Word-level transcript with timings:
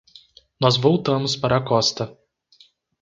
Nós 0.59 0.77
voltamos 0.77 1.35
para 1.35 1.57
a 1.57 1.63
costa. 1.63 2.17